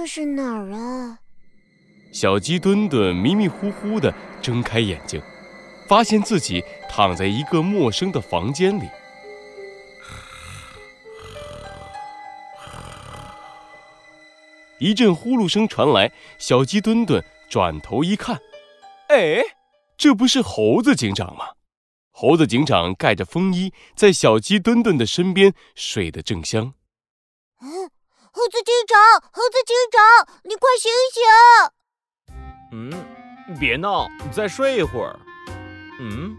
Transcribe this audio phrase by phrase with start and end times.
[0.00, 1.18] 这是哪儿啊？
[2.10, 4.10] 小鸡墩墩迷迷糊糊地
[4.40, 5.20] 睁开眼睛，
[5.86, 8.88] 发现自己躺在一个陌生的房间里。
[14.78, 18.40] 一阵呼噜声传来，小鸡墩墩转头一看，
[19.08, 19.42] 哎，
[19.98, 21.44] 这不是猴子警长吗？
[22.10, 26.72] 猴子警长盖着风衣，在小鸡墩墩的身边睡得正香。
[27.60, 27.90] 嗯，
[28.32, 28.98] 猴子警长，
[29.32, 30.00] 猴子警长，
[30.44, 31.22] 你快醒醒！
[32.72, 35.18] 嗯，别闹，再睡一会儿。
[35.98, 36.36] 嗯，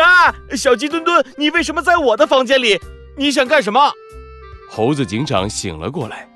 [0.00, 2.80] 啊，小鸡墩墩，你为什么在我的房间里？
[3.16, 3.92] 你想干什么？
[4.70, 6.28] 猴子警长醒了过来，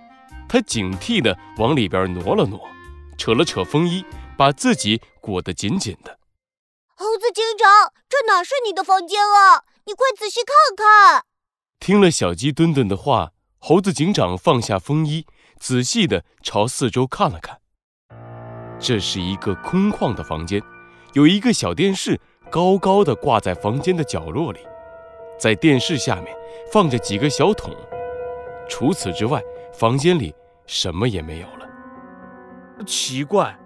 [0.49, 2.61] 他警惕地往里边挪了挪，
[3.17, 4.05] 扯了扯风衣，
[4.37, 6.19] 把自己裹得紧紧的。
[6.97, 9.63] 猴子警长，这哪是你的房间啊？
[9.85, 11.25] 你快仔细看看。
[11.79, 13.31] 听了小鸡墩墩的话，
[13.65, 15.25] 猴子警长放下风衣，
[15.57, 17.61] 仔细地朝四周看了看。
[18.81, 20.61] 这是一个空旷的房间，
[21.13, 22.19] 有一个小电视
[22.51, 24.59] 高高的挂在房间的角落里，
[25.39, 26.37] 在电视下面
[26.73, 27.73] 放着几个小桶。
[28.69, 29.41] 除此之外，
[29.73, 30.35] 房间里
[30.67, 32.85] 什么也没有了。
[32.85, 33.57] 奇怪，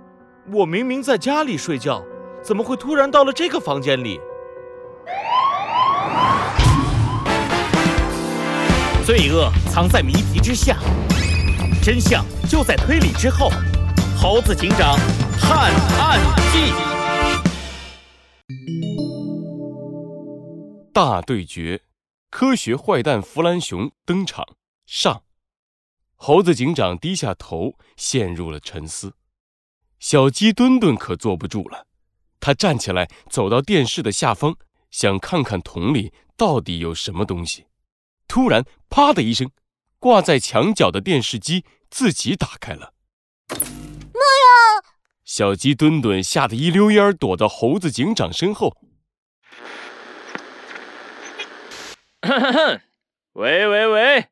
[0.52, 2.04] 我明明在家里睡觉，
[2.42, 4.20] 怎么会突然到了这个房间里？
[9.06, 10.76] 罪恶藏在谜题之下，
[11.80, 13.48] 真相就在推理之后。
[14.20, 14.98] 猴子警长
[15.38, 16.18] 探案
[16.50, 16.72] 记，
[20.92, 21.82] 大对决，
[22.30, 24.44] 科学坏蛋弗兰熊登场。
[24.86, 25.22] 上，
[26.16, 29.12] 猴子警长低下头，陷入了沉思。
[30.00, 31.86] 小鸡墩墩可坐不住了，
[32.40, 34.56] 他站起来，走到电视的下方，
[34.90, 37.66] 想看看桶里到底有什么东西。
[38.28, 39.50] 突然，啪的一声，
[39.98, 42.92] 挂在墙角的电视机自己打开了。
[43.48, 44.84] 妈呀
[45.24, 48.76] 小鸡墩墩吓得一溜烟躲到猴子警长身后。
[52.22, 52.80] 哼哼哼，
[53.32, 54.28] 喂喂喂，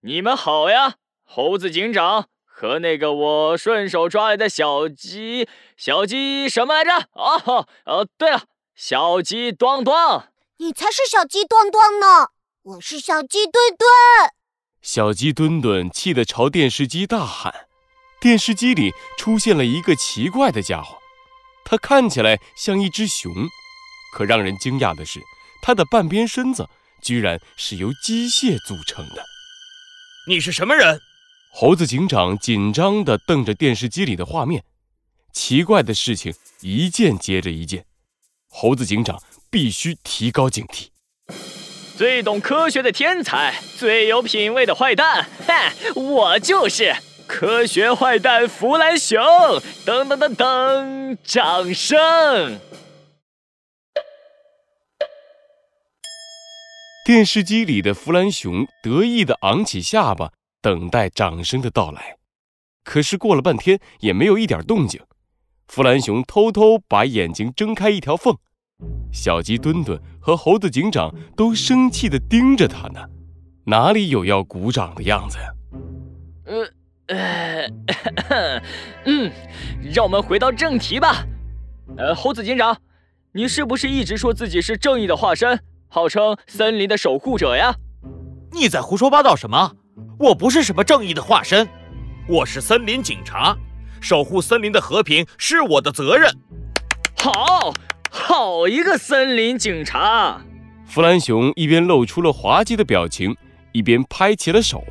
[0.00, 7.08] 你们好呀，猴子警长和那个我顺手抓来的小鸡，小鸡什么来着？
[7.12, 10.32] 哦哦，对了，小鸡端端。
[10.58, 12.30] 你才是小鸡端端呢，
[12.68, 13.88] 我是小鸡墩墩。
[14.82, 17.68] 小鸡墩墩气得朝电视机大喊。
[18.20, 20.98] 电视机里出现了一个奇怪的家伙，
[21.64, 23.32] 它看起来像一只熊，
[24.12, 25.22] 可让人惊讶的是，
[25.62, 26.68] 它的半边身子
[27.00, 29.24] 居然是由机械组成的。
[30.26, 31.00] 你是什么人？
[31.52, 34.64] 猴子警长紧张地瞪着电视机里的画面。
[35.32, 37.86] 奇怪的事情一件接着一件，
[38.48, 39.22] 猴子警长
[39.52, 40.88] 必须提高警惕。
[41.96, 46.94] 最懂科学的天才，最有品味的坏蛋，哼，我就是。
[47.26, 49.18] 科学坏蛋弗兰熊，
[49.86, 52.60] 噔噔噔噔，掌声！
[57.06, 62.18] 电视机里的弗兰熊得意的昂起下巴，等待掌声的到来。
[62.84, 65.00] 可是过了半天也没有一点动静。
[65.66, 68.36] 弗兰熊偷偷把眼睛睁开一条缝，
[69.12, 73.00] 小鸡墩墩和猴子警长都生气的盯着他呢，
[73.64, 75.44] 哪里有要鼓掌的样子呀？
[76.44, 76.70] 呃。
[77.08, 78.60] 呃，
[79.04, 79.30] 嗯，
[79.94, 81.24] 让我们回到正题吧。
[81.96, 82.76] 呃，猴子警长，
[83.32, 87.76] 你是不是一直说自己是正义的化身，号称森林的守护者呀？
[88.50, 89.76] 你在胡说八道什么？
[90.18, 91.68] 我不是什么正义的化身，
[92.28, 93.56] 我是森林警察，
[94.00, 96.28] 守护森林的和平是我的责任。
[97.18, 97.72] 好，
[98.18, 100.40] 好一个森林警察！
[100.86, 103.36] 弗兰熊一边露出了滑稽的表情，
[103.72, 104.82] 一边拍起了手。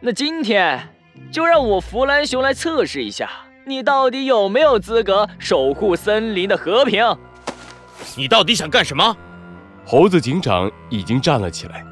[0.00, 0.88] 那今天。
[1.30, 3.28] 就让我弗兰熊来测试一下，
[3.66, 7.04] 你到底有没有资格守护森林的和平？
[8.16, 9.16] 你到底想干什么？
[9.84, 11.84] 猴子警长已经站了起来，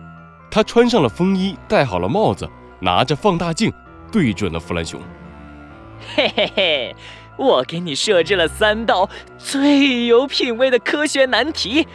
[0.50, 2.48] 他穿上了风衣，戴好了帽子，
[2.80, 3.72] 拿着放大镜，
[4.12, 5.00] 对准了弗兰熊。
[6.14, 6.96] 嘿嘿嘿，
[7.42, 11.88] 我给你设置了三道最有品位的科学难题，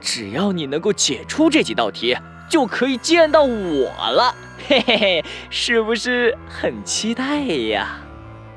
[0.00, 2.16] 只要你能够解出这几道题，
[2.48, 4.32] 就可以见到我了。
[4.68, 7.98] 嘿嘿嘿，是不是很期待呀？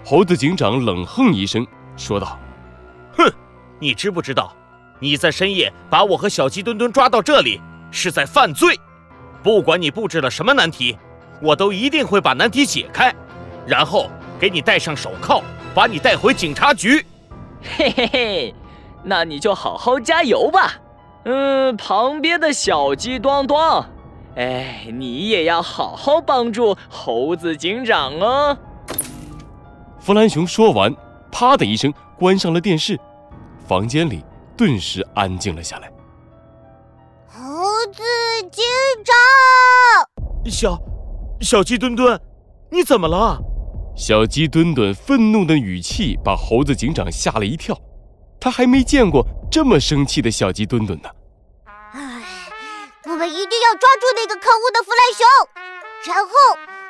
[0.05, 1.65] 猴子警长冷哼一声，
[1.97, 2.39] 说道
[3.17, 3.29] ：“哼，
[3.79, 4.55] 你知不知道，
[4.99, 7.59] 你在深夜把我和小鸡墩墩抓到这里，
[7.91, 8.79] 是在犯罪。
[9.41, 10.97] 不管你布置了什么难题，
[11.41, 13.13] 我都一定会把难题解开，
[13.65, 14.09] 然后
[14.39, 15.43] 给你戴上手铐，
[15.77, 17.05] 把你带回警察局。
[17.61, 18.55] 嘿嘿嘿，
[19.03, 20.73] 那你就好好加油吧。
[21.25, 23.87] 嗯，旁边的小鸡端端。
[24.37, 28.57] 哎，你也要好好帮助猴子警长哦！
[29.99, 30.91] 弗兰熊说完，
[31.31, 32.99] 啪的一声关上了电视，
[33.67, 34.25] 房间里
[34.57, 35.91] 顿时安静了下来。
[37.27, 37.39] 猴
[37.93, 38.01] 子
[38.51, 38.63] 警
[39.05, 40.79] 长，小，
[41.39, 42.19] 小鸡墩墩，
[42.71, 43.39] 你怎么了？
[43.97, 47.75] 小鸡墩墩愤怒的语气把猴子警长吓了一跳，
[48.39, 51.09] 他还没见过这么生气的小鸡墩墩呢。
[51.65, 52.21] 唉，
[53.05, 55.25] 我们一定要抓住那个可恶的弗兰熊，
[56.13, 56.29] 然后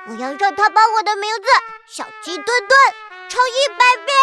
[0.10, 1.48] 我要让他把我的名字
[1.88, 2.78] “小鸡墩墩”
[3.30, 4.14] 唱一百遍，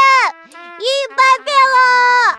[0.78, 0.84] 一
[1.16, 2.38] 百遍啊！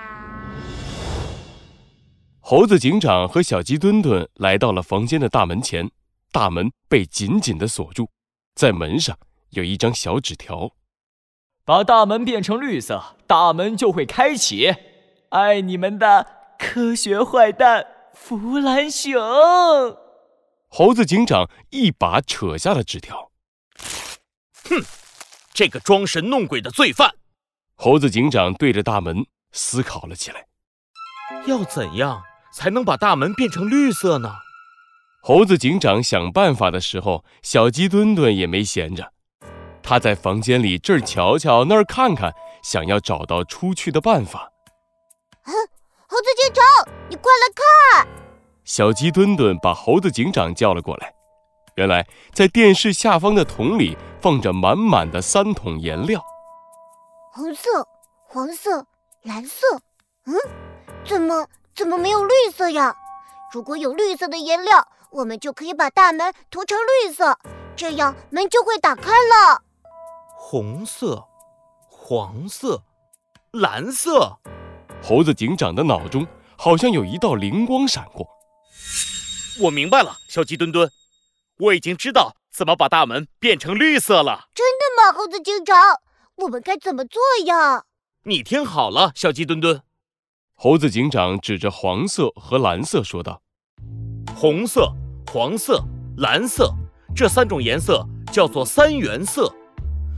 [2.39, 5.89] 猴子警长和小鸡墩墩来到了房间的大门前，
[6.31, 8.07] 大门被紧紧的锁住，
[8.53, 9.18] 在门上
[9.51, 10.71] 有一张小纸条
[11.63, 14.74] ：“把大门变成绿色，大门就会开启。
[15.30, 16.27] 爱你们的
[16.57, 19.19] 科学坏蛋弗兰熊。”
[20.69, 23.31] 猴子警长一把扯下了纸条
[24.69, 24.83] ，“哼，
[25.53, 27.15] 这个装神弄鬼的罪犯！”
[27.75, 30.47] 猴子警长对着大门思考了起来
[31.47, 32.24] ：“要怎样？”
[32.56, 34.33] 才能把大门变成绿色呢？
[35.21, 39.12] 猴子警长想办法的时候，小鸡墩墩也没闲着。
[39.86, 42.34] 他在房间里这儿瞧瞧，那儿看看，
[42.64, 44.50] 想要找到出去的办法。
[45.46, 45.54] 嗯，
[46.08, 46.66] 猴子警长，
[47.08, 48.08] 你快来看！
[48.64, 51.14] 小鸡墩墩把猴子警长叫了过来。
[51.76, 56.20] 原来，在电视下方的桶里放着满满的三桶颜料：
[57.31, 57.88] 红色、
[58.28, 58.88] 黄色、
[59.22, 59.68] 蓝色。
[60.26, 60.34] 嗯，
[61.06, 61.46] 怎么？
[61.76, 62.96] 怎么没有绿色呀？
[63.52, 67.38] 如果有绿色的颜料，我们就可以把大门涂成绿色，
[67.76, 69.62] 这样门就会打开了。
[70.47, 71.25] 红色、
[71.89, 72.83] 黄色、
[73.51, 74.38] 蓝色，
[75.01, 78.27] 猴子警长的脑中好像有一道灵光闪过。
[79.62, 80.88] 我明白了，小鸡墩墩，
[81.57, 84.47] 我已经知道怎么把大门变成绿色了。
[84.53, 85.75] 真的吗，猴子警长？
[86.36, 87.86] 我们该怎么做呀？
[88.25, 89.81] 你听好了，小鸡墩墩。
[90.53, 93.42] 猴子警长指着黄色和蓝色说道
[94.38, 94.94] ：“红色、
[95.33, 95.83] 黄色、
[96.18, 96.71] 蓝色
[97.15, 99.51] 这三种颜色叫做三原色，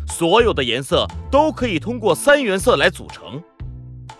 [0.08, 3.42] 所有的颜色都可以通过三原色来组成。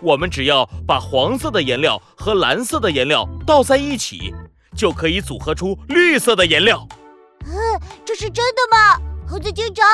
[0.00, 4.32] 我们只要把黄色的颜料和蓝色的颜料倒在一起，
[4.76, 6.86] 就可以组合出绿色的颜料。”
[7.46, 9.84] 嗯，这是真的吗，猴子警长？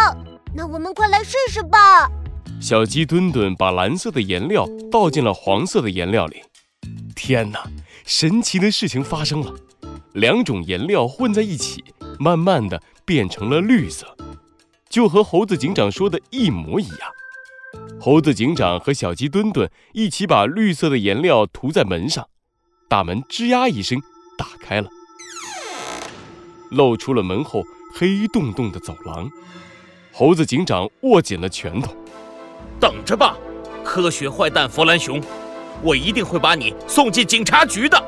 [0.54, 2.10] 那我们快来试试吧。
[2.60, 6.42] 小鸡墩墩把蓝色的颜料倒进了黄色的颜料里，
[7.14, 7.64] 天哪！
[8.04, 9.54] 神奇的事情发生了，
[10.12, 11.82] 两种颜料混在一起，
[12.18, 14.06] 慢慢的变成了绿色，
[14.94, 16.98] 就和猴子警长说的一模一样。
[18.00, 22.28] 猴子警长和小鸡墩墩一起把绿色的颜料涂在门上，
[22.88, 24.00] 大门吱呀一声
[24.38, 24.88] 打开了，
[26.70, 29.28] 露出了门后黑洞洞的走廊。
[30.12, 31.92] 猴子警长握紧了拳头。
[32.78, 33.36] 等着吧，
[33.82, 35.20] 科学坏蛋弗兰熊，
[35.82, 38.00] 我一定会把你送进警察局的。